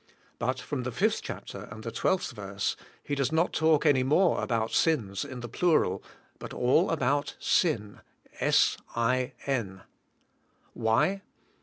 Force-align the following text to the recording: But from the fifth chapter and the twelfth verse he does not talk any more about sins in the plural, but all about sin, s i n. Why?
But 0.39 0.59
from 0.59 0.81
the 0.81 0.91
fifth 0.91 1.21
chapter 1.21 1.67
and 1.69 1.83
the 1.83 1.91
twelfth 1.91 2.31
verse 2.31 2.75
he 3.03 3.13
does 3.13 3.31
not 3.31 3.53
talk 3.53 3.85
any 3.85 4.01
more 4.01 4.41
about 4.41 4.71
sins 4.71 5.23
in 5.23 5.41
the 5.41 5.47
plural, 5.47 6.01
but 6.39 6.55
all 6.55 6.89
about 6.89 7.35
sin, 7.37 8.01
s 8.39 8.77
i 8.95 9.33
n. 9.45 9.81
Why? 10.73 11.21